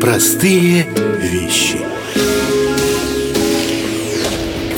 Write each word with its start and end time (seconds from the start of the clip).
Простые 0.00 0.86
вещи. 1.20 1.78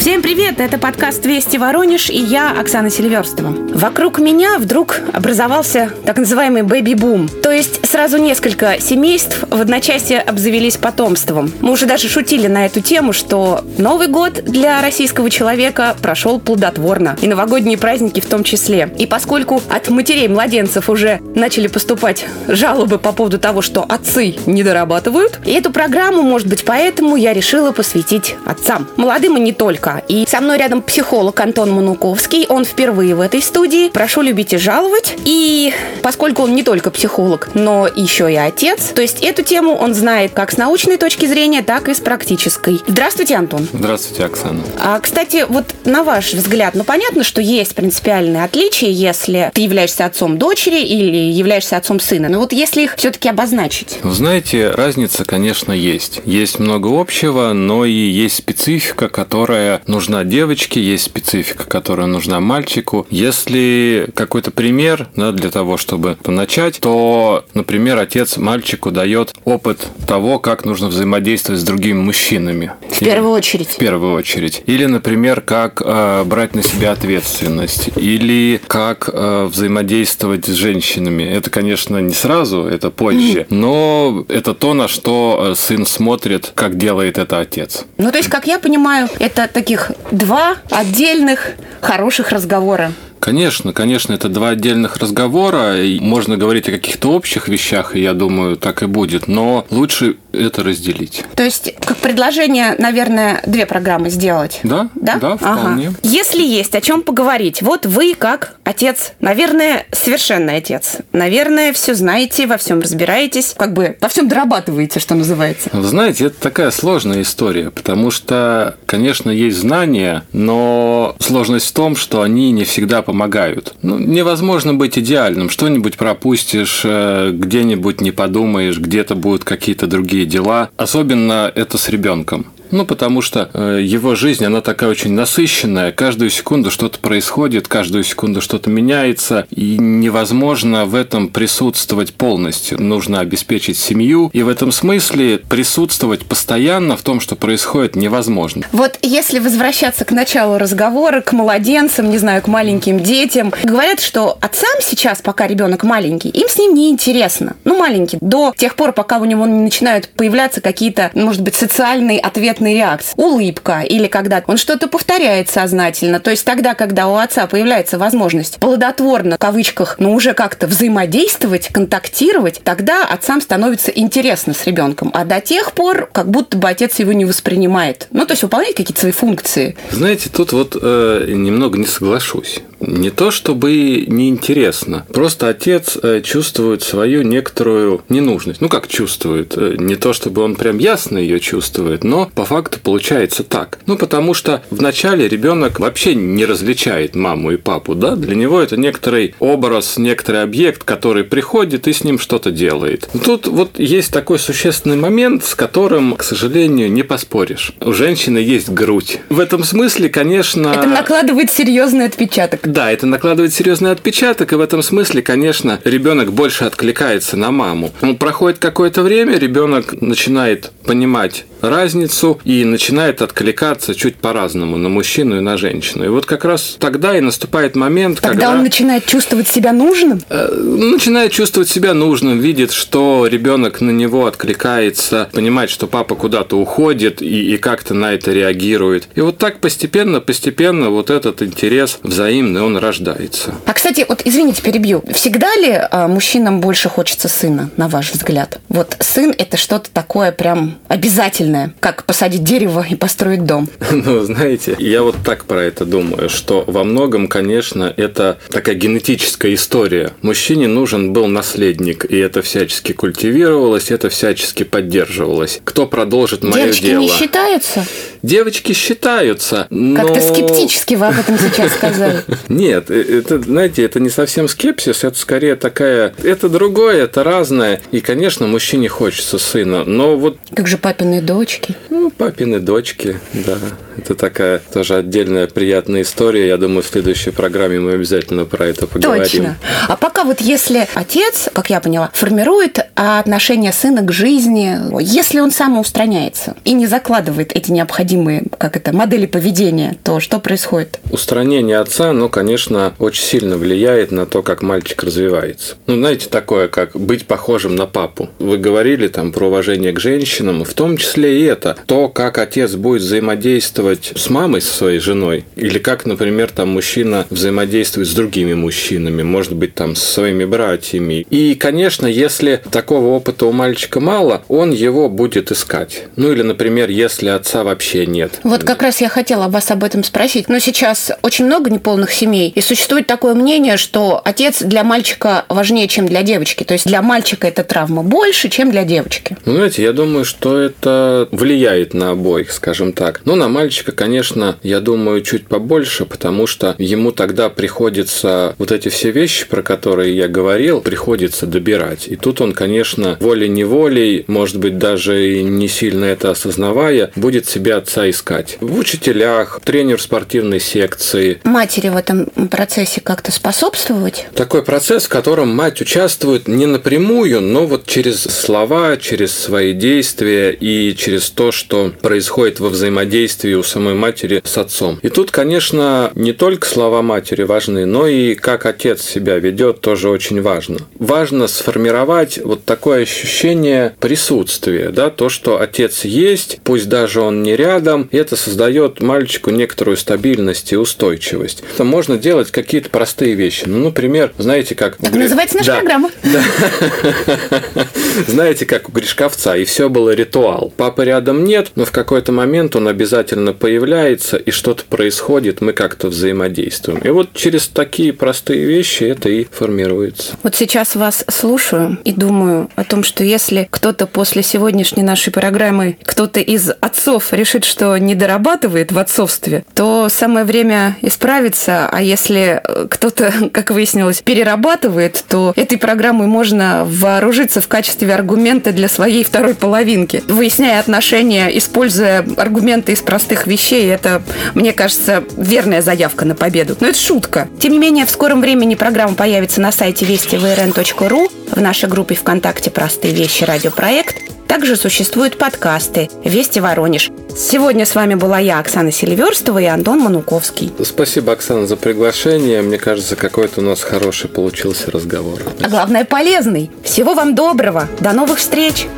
Всем 0.01 0.23
привет! 0.23 0.61
Это 0.61 0.79
подкаст 0.79 1.27
«Вести 1.27 1.59
Воронеж» 1.59 2.09
и 2.09 2.17
я, 2.17 2.59
Оксана 2.59 2.89
Селиверстова. 2.89 3.51
Вокруг 3.75 4.19
меня 4.19 4.59
вдруг 4.59 4.99
образовался 5.13 5.93
так 6.07 6.17
называемый 6.17 6.63
бэби-бум. 6.63 7.29
То 7.29 7.53
есть 7.53 7.87
сразу 7.87 8.17
несколько 8.17 8.81
семейств 8.81 9.45
в 9.51 9.61
одночасье 9.61 10.23
обзавелись 10.23 10.79
потомством. 10.79 11.53
Мы 11.61 11.73
уже 11.73 11.85
даже 11.85 12.09
шутили 12.09 12.47
на 12.47 12.65
эту 12.65 12.81
тему, 12.81 13.13
что 13.13 13.63
Новый 13.77 14.07
год 14.07 14.43
для 14.43 14.81
российского 14.81 15.29
человека 15.29 15.95
прошел 16.01 16.41
плодотворно. 16.41 17.19
И 17.21 17.29
новогодние 17.29 17.77
праздники 17.77 18.21
в 18.21 18.27
том 18.27 18.43
числе. 18.43 18.91
И 18.99 19.05
поскольку 19.05 19.61
от 19.69 19.91
матерей 19.91 20.29
младенцев 20.29 20.89
уже 20.89 21.21
начали 21.35 21.67
поступать 21.67 22.25
жалобы 22.49 22.99
по 22.99 23.13
поводу 23.13 23.39
того, 23.39 23.61
что 23.61 23.83
отцы 23.83 24.37
не 24.47 24.63
дорабатывают, 24.63 25.41
и 25.45 25.53
эту 25.53 25.71
программу, 25.71 26.23
может 26.23 26.49
быть, 26.49 26.65
поэтому 26.65 27.17
я 27.17 27.35
решила 27.35 27.73
посвятить 27.73 28.35
отцам. 28.47 28.89
Молодым 28.97 29.37
и 29.37 29.41
не 29.41 29.53
только. 29.53 29.90
И 30.09 30.27
со 30.29 30.41
мной 30.41 30.59
рядом 30.59 30.83
психолог 30.83 31.39
Антон 31.41 31.71
Мануковский. 31.73 32.47
Он 32.49 32.65
впервые 32.65 33.15
в 33.15 33.21
этой 33.21 33.43
студии. 33.43 33.91
Прошу 33.91 34.23
любить 34.23 34.53
и 34.53 34.59
жаловать. 34.59 35.15
И 35.25 35.73
поскольку 36.03 36.43
он 36.43 36.55
не 36.55 36.63
только 36.63 36.91
психолог, 36.91 37.51
но 37.55 37.87
еще 37.87 38.33
и 38.33 38.37
отец, 38.37 38.93
то 38.95 39.03
есть 39.03 39.23
эту 39.23 39.43
тему 39.43 39.75
он 39.75 39.95
знает 39.95 40.33
как 40.33 40.53
с 40.53 40.57
научной 40.57 40.97
точки 40.97 41.27
зрения, 41.27 41.63
так 41.63 41.89
и 41.89 41.95
с 41.95 42.01
практической. 42.01 42.81
Здравствуйте, 42.87 43.37
Антон. 43.37 43.67
Здравствуйте, 43.73 44.25
Оксана. 44.25 44.63
А, 44.79 44.99
кстати, 45.01 45.45
вот 45.49 45.67
на 45.85 46.03
ваш 46.03 46.33
взгляд, 46.33 46.75
ну 46.75 46.85
понятно, 46.85 47.25
что 47.25 47.41
есть 47.41 47.75
принципиальные 47.75 48.45
отличия, 48.45 48.91
если 48.91 49.51
ты 49.55 49.63
являешься 49.63 50.05
отцом 50.07 50.39
дочери 50.39 50.81
или 50.81 51.17
являешься 51.33 51.77
отцом 51.77 52.01
сына. 52.01 52.29
Но 52.29 52.39
вот 52.39 52.53
если 52.53 52.83
их 52.83 52.97
все-таки 52.97 53.29
обозначить. 53.29 53.99
Вы 54.03 54.13
знаете, 54.13 54.71
разница, 54.71 55.25
конечно, 55.25 55.73
есть. 55.73 56.21
Есть 56.25 56.59
много 56.59 56.89
общего, 57.01 57.53
но 57.53 57.85
и 57.85 57.93
есть 57.93 58.37
специфика, 58.37 59.09
которая 59.09 59.80
нужна 59.87 60.25
девочке, 60.25 60.81
есть 60.83 61.05
специфика, 61.05 61.65
которая 61.65 62.07
нужна 62.07 62.41
мальчику. 62.41 63.07
Если 63.11 64.09
какой-то 64.15 64.51
пример 64.51 65.09
да, 65.17 65.33
для 65.33 65.51
того, 65.51 65.77
чтобы 65.77 66.17
начать, 66.27 66.81
то, 66.81 67.45
например, 67.55 67.99
отец 67.99 68.37
мальчику 68.37 68.91
дает 68.91 69.35
опыт 69.45 69.87
того, 70.07 70.39
как 70.39 70.65
нужно 70.65 70.89
взаимодействовать 70.89 71.61
с 71.61 71.65
другими 71.65 71.99
мужчинами. 71.99 72.73
В 72.91 72.99
первую 72.99 73.33
очередь. 73.33 73.69
В 73.69 73.77
первую 73.77 74.15
очередь. 74.15 74.63
Или, 74.67 74.87
например, 74.87 75.41
как 75.41 75.83
э, 75.85 76.25
брать 76.25 76.55
на 76.55 76.63
себя 76.63 76.93
ответственность. 76.93 77.91
Или 77.97 78.61
как 78.67 79.09
э, 79.13 79.45
взаимодействовать 79.47 80.47
с 80.47 80.53
женщинами. 80.53 81.23
Это, 81.23 81.51
конечно, 81.51 81.99
не 81.99 82.15
сразу, 82.15 82.65
это 82.65 82.91
позже. 82.91 83.47
Но 83.51 84.25
это 84.29 84.55
то, 84.55 84.75
на 84.75 84.89
что 84.89 85.51
э, 85.51 85.55
сын 85.55 85.87
смотрит, 85.87 86.53
как 86.55 86.77
делает 86.77 87.19
это 87.19 87.41
отец. 87.41 87.85
Ну, 87.99 88.11
то 88.11 88.19
есть, 88.19 88.29
как 88.29 88.47
я 88.47 88.59
понимаю, 88.59 89.09
это 89.19 89.49
такие 89.53 89.70
таких 89.71 89.93
два 90.11 90.57
отдельных 90.71 91.53
хороших 91.81 92.33
разговора. 92.33 92.93
Конечно, 93.21 93.73
конечно, 93.73 94.15
это 94.15 94.29
два 94.29 94.49
отдельных 94.49 94.97
разговора. 94.97 95.77
можно 96.01 96.37
говорить 96.37 96.69
о 96.69 96.73
каких-то 96.73 97.13
общих 97.13 97.49
вещах, 97.49 97.95
и 97.95 98.01
я 98.01 98.15
думаю, 98.15 98.57
так 98.57 98.83
и 98.83 98.87
будет. 98.87 99.29
Но 99.29 99.67
лучше 99.71 100.17
это 100.33 100.63
разделить. 100.63 101.25
То 101.35 101.43
есть, 101.43 101.75
как 101.81 101.97
предложение, 101.99 102.75
наверное, 102.79 103.43
две 103.47 103.67
программы 103.67 104.11
сделать. 104.11 104.61
Да, 104.63 104.89
да, 104.95 105.17
да 105.17 105.37
вполне. 105.37 105.89
Ага. 105.89 105.97
Если 106.03 106.43
есть 106.43 106.75
о 106.75 106.81
чем 106.81 107.03
поговорить, 107.03 107.63
вот 107.63 107.87
вы 107.87 108.15
как 108.15 108.57
отец, 108.65 109.13
наверное, 109.21 109.87
совершенный 109.93 110.57
отец. 110.57 110.99
Наверное, 111.13 111.73
все 111.73 111.95
знаете, 111.95 112.47
во 112.47 112.57
всем 112.57 112.81
разбираетесь, 112.81 113.55
как 113.57 113.73
бы 113.73 113.97
во 114.01 114.09
всем 114.09 114.29
дорабатываете, 114.29 115.01
что 115.01 115.15
называется. 115.15 115.71
Вы 115.73 115.87
знаете, 115.87 116.27
это 116.27 116.41
такая 116.41 116.71
сложная 116.71 117.23
история, 117.23 117.71
потому 117.71 118.11
что, 118.11 118.77
конечно, 118.87 119.31
есть 119.31 119.59
знания, 119.59 120.25
но 120.33 121.17
сложность 121.19 121.69
в 121.69 121.73
том, 121.73 121.97
что 121.97 122.23
они 122.23 122.53
не 122.53 122.65
всегда 122.65 123.03
помогают. 123.03 123.75
Ну, 123.83 123.99
невозможно 123.99 124.75
быть 124.75 124.99
идеальным. 124.99 125.51
Что-нибудь 125.51 125.97
пропустишь, 125.97 126.83
э, 126.85 127.31
где-нибудь 127.33 128.01
не 128.01 128.13
подумаешь, 128.13 128.79
где-то 128.79 129.15
будут 129.15 129.45
какие-то 129.45 129.87
другие 129.87 130.20
дела. 130.25 130.71
Особенно 130.77 131.51
это 131.55 131.79
с 131.79 131.89
ребенком. 131.89 132.47
Ну, 132.71 132.85
потому 132.85 133.21
что 133.23 133.51
э, 133.53 133.81
его 133.83 134.15
жизнь, 134.15 134.45
она 134.45 134.61
такая 134.61 134.91
очень 134.91 135.13
насыщенная. 135.13 135.93
Каждую 135.93 136.31
секунду 136.31 136.71
что-то 136.71 136.99
происходит, 136.99 137.69
каждую 137.69 138.05
секунду 138.05 138.41
что-то 138.41 138.71
меняется, 138.71 139.47
и 139.51 139.77
невозможно 139.79 140.87
в 140.87 140.95
этом 140.95 141.29
присутствовать 141.29 142.15
полностью. 142.15 142.81
Нужно 142.81 143.21
обеспечить 143.21 143.77
семью, 143.77 144.31
и 144.33 144.43
в 144.43 144.49
этом 144.49 144.73
смысле 144.73 145.39
присутствовать 145.39 146.25
постоянно 146.25 146.97
в 146.97 147.03
том, 147.03 147.21
что 147.21 147.37
происходит, 147.37 147.97
невозможно. 147.97 148.65
Вот 148.73 148.99
если 149.03 149.39
возвращаться 149.39 150.05
к 150.05 150.13
началу 150.13 150.59
разговора, 150.59 151.21
к 151.21 151.33
младенцам, 151.33 152.11
не 152.11 152.19
знаю, 152.19 152.43
к 152.43 152.47
маленьким 152.47 153.01
детям, 153.01 153.53
говорят, 153.65 154.01
что 154.01 154.39
отцам 154.41 154.81
сейчас, 154.81 155.23
пока 155.23 155.47
ребенок 155.47 155.83
маленький, 155.83 156.29
им 156.29 156.49
с 156.49 156.57
ним 156.57 156.75
не 156.75 156.91
интересно. 156.91 157.57
Ну, 157.65 157.79
маленький, 157.79 158.19
до 158.21 158.53
тех 158.57 158.77
пор, 158.77 158.93
пока 158.93 159.19
у 159.19 159.25
него 159.25 159.47
не 159.47 159.61
начинают 159.61 160.09
появляться 160.11 160.61
какие-то, 160.61 161.11
может 161.15 161.43
быть, 161.43 161.55
социальные 161.55 162.21
ответы 162.21 162.60
ответной 162.61 162.75
реакции. 162.75 163.15
Улыбка 163.17 163.81
или 163.81 164.07
когда 164.07 164.43
он 164.47 164.57
что-то 164.57 164.87
повторяет 164.87 165.49
сознательно. 165.49 166.21
То 166.21 166.31
есть 166.31 166.45
тогда, 166.45 166.75
когда 166.75 167.09
у 167.09 167.17
отца 167.17 167.47
появляется 167.47 167.99
возможность 167.99 168.59
плодотворно, 168.59 169.37
в 169.37 169.39
кавычках, 169.39 169.97
но 169.99 170.13
уже 170.13 170.35
как-то 170.35 170.67
взаимодействовать, 170.67 171.69
контактировать, 171.69 172.61
тогда 172.63 173.07
отцам 173.07 173.41
становится 173.41 173.91
интересно 173.91 174.55
с 174.55 174.67
ребенком. 174.67 175.11
А 175.15 175.25
до 175.25 175.41
тех 175.41 175.73
пор, 175.73 176.09
как 176.13 176.31
будто 176.31 176.57
бы 176.57 176.69
отец 176.69 176.99
его 176.99 177.13
не 177.13 177.25
воспринимает. 177.25 178.09
Ну, 178.11 178.27
то 178.27 178.33
есть 178.33 178.43
выполняет 178.43 178.77
какие-то 178.77 179.01
свои 179.01 179.13
функции. 179.13 179.77
Знаете, 179.91 180.31
тут 180.31 180.53
вот 180.53 180.77
э, 180.81 181.25
немного 181.29 181.79
не 181.79 181.87
соглашусь. 181.87 182.61
Не 182.81 183.11
то 183.11 183.31
чтобы 183.31 184.07
неинтересно, 184.07 185.07
просто 185.13 185.49
отец 185.49 185.99
э, 186.03 186.23
чувствует 186.23 186.83
свою 186.83 187.23
некоторую 187.23 188.03
ненужность. 188.09 188.61
Ну 188.61 188.69
как 188.69 188.89
чувствует? 188.89 189.55
Э, 189.57 189.75
не 189.79 189.97
то 189.97 190.13
чтобы 190.13 190.43
он 190.43 190.57
прям 190.57 190.79
ясно 190.79 191.19
ее 191.19 191.41
чувствует, 191.41 192.05
но 192.05 192.31
по 192.35 192.45
факту 192.45 192.79
получается 192.83 193.45
так. 193.45 193.79
Ну 193.87 193.97
потому 193.97 194.35
что 194.35 194.63
вначале 194.71 195.29
ребенок 195.29 195.79
вообще 195.79 196.15
не 196.15 196.47
различает 196.47 197.15
маму 197.15 197.53
и 197.53 197.57
папу, 197.57 197.95
да? 197.95 198.17
Для 198.17 198.35
него 198.35 198.61
это 198.61 198.77
некоторый 198.77 199.35
образ, 199.39 199.99
некоторый 199.99 200.43
объект, 200.43 200.83
который 200.85 201.25
приходит 201.25 201.87
и 201.87 201.93
с 201.93 202.03
ним 202.03 202.19
что-то 202.19 202.51
делает. 202.51 203.09
Тут 203.25 203.47
вот 203.47 203.79
есть 203.79 204.13
такой 204.13 204.39
существенный 204.39 204.97
момент, 204.97 205.45
с 205.45 205.55
которым, 205.55 206.17
к 206.17 206.23
сожалению, 206.23 206.91
не 206.91 207.03
поспоришь. 207.03 207.73
У 207.81 207.93
женщины 207.93 208.39
есть 208.39 208.71
грудь. 208.71 209.21
В 209.29 209.39
этом 209.39 209.65
смысле, 209.65 210.09
конечно... 210.09 210.69
Это 210.69 210.87
накладывает 210.87 211.51
серьезный 211.51 212.07
отпечаток. 212.07 212.70
Да, 212.71 212.93
это 212.93 213.05
накладывает 213.05 213.53
серьезный 213.53 213.91
отпечаток, 213.91 214.53
и 214.53 214.55
в 214.55 214.61
этом 214.61 214.81
смысле, 214.81 215.23
конечно, 215.23 215.81
ребенок 215.83 216.33
больше 216.33 216.65
откликается 216.65 217.37
на 217.37 217.51
маму. 217.51 217.91
Ну, 218.01 218.15
проходит 218.15 218.61
какое-то 218.61 219.03
время, 219.03 219.39
ребенок 219.39 220.01
начинает 220.01 220.71
понимать 220.91 221.45
разницу 221.63 222.41
и 222.45 222.65
начинает 222.65 223.23
откликаться 223.23 223.95
чуть 223.95 224.17
по-разному 224.17 224.77
на 224.77 224.89
мужчину 224.89 225.37
и 225.37 225.41
на 225.41 225.57
женщину. 225.57 226.05
И 226.05 226.09
вот 226.09 226.27
как 226.27 226.45
раз 226.45 226.77
тогда 226.81 227.17
и 227.17 227.21
наступает 227.21 227.77
момент, 227.77 228.21
тогда 228.21 228.47
когда... 228.47 228.51
он 228.51 228.65
начинает 228.65 229.07
чувствовать 229.07 229.47
себя 229.47 229.73
нужным? 229.73 230.21
Э, 230.31 230.49
начинает 230.53 231.31
чувствовать 231.31 231.69
себя 231.69 231.95
нужным, 231.95 232.41
видит, 232.41 232.73
что 232.73 233.29
ребенок 233.31 233.81
на 233.81 233.91
него 233.91 234.27
откликается, 234.27 235.29
понимает, 235.33 235.71
что 235.71 235.87
папа 235.87 236.17
куда-то 236.17 236.59
уходит 236.59 237.23
и, 237.23 237.55
и 237.55 237.57
как-то 237.57 237.95
на 237.95 238.15
это 238.15 238.33
реагирует. 238.33 239.07
И 239.15 239.21
вот 239.21 239.39
так 239.39 239.61
постепенно, 239.61 240.21
постепенно 240.21 240.91
вот 240.91 241.09
этот 241.09 241.41
интерес 241.41 242.01
взаимный 242.03 242.63
он 242.63 242.77
рождается. 242.77 243.55
А, 243.65 243.75
кстати, 243.75 244.05
вот 244.09 244.23
извините, 244.25 244.61
перебью. 244.61 245.05
Всегда 245.13 245.55
ли 245.55 245.71
а, 245.73 246.09
мужчинам 246.09 246.61
больше 246.61 246.89
хочется 246.89 247.29
сына, 247.29 247.71
на 247.77 247.87
ваш 247.87 248.11
взгляд? 248.11 248.59
Вот 248.69 248.97
сын– 248.99 249.33
это 249.39 249.57
что-то 249.57 249.89
такое 249.93 250.33
прям 250.33 250.80
обязательное, 250.89 251.75
как 251.81 252.05
посадить 252.05 252.43
дерево 252.43 252.85
и 252.89 252.95
построить 252.95 253.45
дом. 253.45 253.69
Ну, 253.91 254.23
знаете, 254.23 254.77
я 254.79 255.03
вот 255.03 255.17
так 255.25 255.45
про 255.45 255.63
это 255.63 255.85
думаю, 255.85 256.29
что 256.31 256.65
во 256.67 256.85
многом, 256.85 257.29
конечно, 257.29 257.93
это 257.97 258.39
такая 258.51 258.75
генетическая 258.75 259.53
история. 259.55 260.13
Мужчине 260.23 260.69
нужен 260.69 261.13
был 261.13 261.27
наследник, 261.27 262.05
и 262.11 262.17
это 262.17 262.41
всячески 262.43 262.93
культивировалось, 262.93 263.91
это 263.91 264.09
всячески 264.09 264.63
поддерживалось. 264.63 265.61
Кто 265.65 265.87
продолжит 265.87 266.43
мое 266.43 266.65
Девочки 266.65 266.87
дело? 266.87 267.03
Не 267.03 267.09
считаются? 267.11 267.85
Девочки 268.23 268.73
считаются, 268.73 269.67
но... 269.71 270.03
Как-то 270.03 270.21
скептически 270.21 270.95
вы 270.95 271.07
об 271.07 271.19
этом 271.19 271.39
сейчас 271.39 271.73
сказали. 271.73 272.23
Нет, 272.49 272.91
э, 272.91 273.19
это, 273.19 273.41
знаете, 273.41 273.85
это 273.85 274.01
не 274.01 274.11
совсем 274.11 274.49
скепсис, 274.49 275.05
это 275.05 275.19
скорее 275.19 275.57
такая... 275.57 276.13
Это 276.23 276.49
другое, 276.49 277.05
это 277.05 277.25
разное. 277.25 277.81
И, 277.93 278.01
конечно, 278.01 278.47
мужчине 278.47 278.89
хочется 278.89 279.39
сына, 279.39 279.85
но 279.85 280.17
вот... 280.17 280.37
Как 280.55 280.67
же 280.67 280.77
папины 280.77 281.23
дочки. 281.23 281.77
Ну, 281.89 282.11
папины 282.11 282.61
дочки, 282.61 283.19
да. 283.33 283.57
Это 283.97 284.15
такая 284.15 284.61
тоже 284.73 284.97
отдельная 284.97 285.47
приятная 285.47 286.03
история. 286.03 286.49
Я 286.49 286.57
думаю, 286.57 286.83
в 286.83 286.87
следующей 286.87 287.31
программе 287.31 287.81
мы 287.81 287.93
обязательно 287.93 288.45
про 288.45 288.67
это 288.67 288.87
поговорим. 288.87 289.23
Точно. 289.23 289.57
А 289.89 289.97
пока 289.97 290.25
вот 290.25 290.41
если 290.41 290.89
отец, 290.95 291.49
как 291.53 291.71
я 291.71 291.81
поняла, 291.81 292.11
формирует 292.15 292.79
отношение 292.95 293.73
сына 293.73 294.03
к 294.03 294.13
жизни, 294.13 294.79
если 295.01 295.41
он 295.41 295.51
самоустраняется 295.51 296.57
и 296.65 296.73
не 296.73 296.87
закладывает 296.87 297.53
эти 297.55 297.71
необходимые, 297.71 298.10
как 298.59 298.77
это, 298.77 298.93
модели 298.93 299.27
поведения, 299.27 299.97
то 300.03 300.21
что 300.21 300.41
происходит? 300.41 301.01
Устранение 301.11 301.79
отца, 301.79 302.13
ну, 302.13 302.29
конечно, 302.29 302.95
очень 302.99 303.23
сильно 303.23 303.57
влияет 303.57 304.11
на 304.11 304.27
то, 304.27 304.43
как 304.43 304.63
мальчик 304.63 305.03
развивается. 305.03 305.77
Ну, 305.87 305.97
знаете, 305.97 306.29
такое, 306.29 306.69
как 306.69 306.95
быть 306.95 307.27
похожим 307.27 307.77
на 307.77 307.87
папу. 307.87 308.29
Вы 308.39 308.59
говорили 308.59 309.09
там 309.09 309.33
про 309.33 309.47
уважение 309.47 309.93
к 309.93 310.01
женщинам, 310.01 310.65
в 310.65 310.75
том 310.75 310.97
числе 310.97 311.41
и 311.41 311.45
это. 311.45 311.77
То, 311.87 312.09
как 312.09 312.39
отец 312.39 312.75
будет 312.75 313.03
взаимодействовать 313.03 314.13
с 314.15 314.31
мамой, 314.31 314.61
со 314.61 314.73
своей 314.73 314.99
женой, 314.99 315.45
или 315.57 315.79
как, 315.79 316.07
например, 316.07 316.51
там 316.51 316.71
мужчина 316.71 317.27
взаимодействует 317.31 318.09
с 318.09 318.15
другими 318.15 318.55
мужчинами, 318.55 319.23
может 319.23 319.55
быть, 319.55 319.75
там 319.75 319.95
с 319.97 320.03
своими 320.03 320.45
братьями. 320.45 321.27
И, 321.31 321.55
конечно, 321.55 322.07
если 322.07 322.61
такого 322.71 323.07
опыта 323.09 323.47
у 323.47 323.53
мальчика 323.53 324.01
мало, 324.01 324.43
он 324.49 324.71
его 324.71 325.09
будет 325.09 325.51
искать. 325.53 326.05
Ну 326.17 326.33
или, 326.33 326.43
например, 326.43 326.91
если 326.91 327.29
отца 327.29 327.65
вообще 327.65 328.00
нет. 328.07 328.41
Вот 328.45 328.65
как 328.65 328.83
раз 328.83 329.01
я 329.01 329.09
хотела 329.09 329.49
вас 329.49 329.71
об 329.71 329.85
этом 329.85 330.05
спросить. 330.05 330.49
Но 330.49 330.59
сейчас 330.59 331.11
очень 331.23 331.47
много 331.47 331.71
неполных 331.71 332.13
семей, 332.13 332.53
и 332.55 332.61
существует 332.61 333.07
такое 333.07 333.35
мнение, 333.35 333.77
что 333.77 334.21
отец 334.25 334.63
для 334.63 334.85
мальчика 334.85 335.45
важнее, 335.49 335.89
чем 335.89 336.07
для 336.07 336.23
девочки. 336.23 336.65
То 336.65 336.75
есть 336.75 336.87
для 336.87 337.03
мальчика 337.03 337.47
эта 337.47 337.65
травма 337.65 338.03
больше, 338.03 338.49
чем 338.49 338.71
для 338.71 338.85
девочки. 338.85 339.37
Ну, 339.45 339.55
знаете, 339.55 339.83
я 339.83 339.93
думаю, 339.93 340.25
что 340.25 340.59
это 340.59 341.29
влияет 341.31 341.95
на 341.95 342.11
обоих, 342.11 342.53
скажем 342.53 342.93
так. 342.93 343.21
Но 343.25 343.37
на 343.37 343.49
мальчика, 343.49 343.93
конечно, 343.93 344.57
я 344.63 344.81
думаю, 344.81 345.23
чуть 345.23 345.47
побольше, 345.47 346.05
потому 346.05 346.47
что 346.47 346.75
ему 346.79 347.13
тогда 347.13 347.49
приходится 347.49 348.55
вот 348.59 348.73
эти 348.73 348.89
все 348.89 349.11
вещи, 349.11 349.47
про 349.47 349.63
которые 349.63 350.17
я 350.17 350.29
говорил, 350.29 350.81
приходится 350.81 351.47
добирать. 351.47 352.09
И 352.09 352.17
тут 352.17 352.41
он, 352.41 352.53
конечно, 352.53 353.17
волей-неволей, 353.21 354.25
может 354.27 354.59
быть, 354.59 354.79
даже 354.79 355.29
и 355.29 355.43
не 355.43 355.69
сильно 355.69 356.05
это 356.05 356.31
осознавая, 356.31 357.11
будет 357.17 357.47
себя 357.47 357.77
отца 357.91 358.09
искать. 358.09 358.59
В 358.61 358.79
учителях, 358.79 359.61
тренер 359.65 360.01
спортивной 360.01 360.61
секции. 360.61 361.41
Матери 361.43 361.89
в 361.89 361.97
этом 361.97 362.27
процессе 362.49 363.01
как-то 363.01 363.33
способствовать? 363.33 364.27
Такой 364.35 364.63
процесс, 364.63 365.07
в 365.07 365.09
котором 365.09 365.49
мать 365.49 365.81
участвует 365.81 366.47
не 366.47 366.67
напрямую, 366.67 367.41
но 367.41 367.67
вот 367.67 367.87
через 367.87 368.23
слова, 368.23 368.97
через 368.97 369.37
свои 369.37 369.73
действия 369.73 370.53
и 370.53 370.95
через 370.97 371.31
то, 371.31 371.51
что 371.51 371.93
происходит 372.01 372.61
во 372.61 372.69
взаимодействии 372.69 373.55
у 373.55 373.65
самой 373.65 373.95
матери 373.95 374.41
с 374.45 374.57
отцом. 374.57 375.01
И 375.03 375.09
тут, 375.09 375.33
конечно, 375.33 376.13
не 376.15 376.33
только 376.33 376.69
слова 376.69 377.03
матери 377.03 377.43
важны, 377.43 377.87
но 377.87 378.07
и 378.07 378.37
как 378.37 378.67
отец 378.67 379.03
себя 379.03 379.37
ведет, 379.37 379.81
тоже 379.81 380.11
очень 380.11 380.43
важно. 380.43 380.79
Важно 380.99 381.49
сформировать 381.49 382.39
вот 382.39 382.65
такое 382.65 383.03
ощущение 383.03 383.97
присутствия, 383.99 384.91
да, 384.91 385.11
то, 385.11 385.29
что 385.29 385.61
отец 385.61 386.05
есть, 386.05 386.61
пусть 386.63 386.89
даже 386.89 387.21
он 387.21 387.43
не 387.43 387.57
рядом, 387.57 387.80
и 388.11 388.17
это 388.17 388.37
создает 388.37 389.01
мальчику 389.01 389.51
некоторую 389.51 389.97
стабильность 389.97 390.73
и 390.73 390.77
устойчивость. 390.77 391.63
Это 391.75 391.85
можно 391.85 392.17
делать 392.17 392.51
какие-то 392.51 392.91
простые 392.91 393.35
вещи. 393.35 393.65
Ну, 393.67 393.79
например, 393.79 394.33
знаете, 394.39 394.75
как... 394.75 394.97
Так 394.97 395.15
называется 395.15 395.57
наша 395.57 395.73
да. 395.73 395.77
программа. 395.79 396.11
Знаете, 398.27 398.67
как 398.67 398.89
у 398.89 398.93
Гришковца, 398.93 399.57
и 399.57 399.65
все 399.65 399.89
было 399.89 400.15
ритуал. 400.15 400.73
Папы 400.77 401.05
рядом 401.05 401.45
нет, 401.45 401.73
но 401.75 401.85
в 401.85 401.93
какой-то 401.93 402.33
момент 402.33 402.77
он 402.77 402.89
обязательно 402.89 403.53
появляется, 403.53 404.37
и 404.37 404.51
что-то 404.51 404.85
происходит, 404.85 405.61
мы 405.61 405.73
как-то 405.73 406.09
взаимодействуем. 406.09 406.99
И 406.99 407.09
вот 407.09 407.33
через 407.35 407.69
такие 407.69 408.13
простые 408.13 408.65
вещи 408.65 409.05
это 409.05 409.29
и 409.29 409.45
формируется. 409.45 410.37
Вот 410.43 410.55
сейчас 410.55 410.97
вас 410.97 411.25
слушаю 411.29 411.99
и 412.05 412.13
думаю 412.13 412.69
о 412.77 412.85
том, 412.85 413.03
что 413.03 413.25
если 413.25 413.69
кто-то 413.71 414.07
после 414.07 414.43
сегодняшней 414.43 415.03
нашей 415.03 415.33
программы, 415.33 415.97
кто-то 416.05 416.41
из 416.41 416.71
отцов 416.81 417.33
решит, 417.33 417.65
что 417.71 417.97
не 417.97 418.15
дорабатывает 418.15 418.93
в 418.93 418.99
отцовстве, 418.99 419.65
то 419.75 420.09
самое 420.11 420.45
время 420.45 420.97
исправиться, 421.01 421.89
а 421.91 422.03
если 422.03 422.63
кто-то, 422.91 423.33
как 423.53 423.71
выяснилось, 423.71 424.21
перерабатывает, 424.23 425.25
то 425.29 425.53
этой 425.57 425.79
программой 425.79 426.27
можно 426.27 426.85
вооружиться 426.85 427.61
в 427.61 427.69
качестве 427.69 428.13
аргумента 428.13 428.73
для 428.73 428.89
своей 428.89 429.25
второй 429.25 429.55
половинки. 429.55 430.23
Выясняя 430.27 430.81
отношения, 430.81 431.57
используя 431.57 432.27
аргументы 432.37 432.93
из 432.93 433.01
простых 433.01 433.47
вещей, 433.47 433.89
это, 433.89 434.23
мне 434.55 434.73
кажется, 434.73 435.23
верная 435.37 435.81
заявка 435.81 436.25
на 436.25 436.35
победу. 436.35 436.77
Но 436.81 436.89
это 436.89 436.99
шутка. 436.99 437.49
Тем 437.61 437.73
не 437.73 437.79
менее, 437.79 438.05
в 438.05 438.11
скором 438.11 438.41
времени 438.41 438.75
программа 438.75 439.15
появится 439.15 439.61
на 439.61 439.71
сайте 439.71 440.05
вестиврн.ру, 440.05 441.29
в 441.53 441.61
нашей 441.61 441.89
группе 441.89 442.15
ВКонтакте 442.17 442.71
«Простые 442.71 443.15
вещи. 443.15 443.45
Радиопроект». 443.45 444.17
Также 444.51 444.75
существуют 444.75 445.39
подкасты 445.39 446.11
«Вести 446.25 446.59
Воронеж». 446.59 447.13
Сегодня 447.37 447.87
с 447.87 447.95
вами 447.95 448.17
была 448.17 448.41
я, 448.41 448.59
Оксана 448.59 448.91
Селиверстова 448.91 449.61
и 449.61 449.67
Антон 449.67 450.01
Мануковский. 450.01 450.73
Спасибо, 450.83 451.35
Оксана, 451.35 451.69
за 451.69 451.77
приглашение. 451.77 452.61
Мне 452.61 452.77
кажется, 452.77 453.15
какой-то 453.15 453.61
у 453.61 453.63
нас 453.63 453.81
хороший 453.81 454.29
получился 454.29 454.91
разговор. 454.91 455.41
А 455.63 455.69
главное, 455.69 456.05
полезный. 456.05 456.69
Всего 456.83 457.15
вам 457.15 457.37
доброго. 457.37 457.89
До 458.01 458.11
новых 458.11 458.41
встреч. 458.41 458.89